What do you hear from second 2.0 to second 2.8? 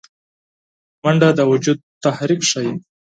تحرک ښيي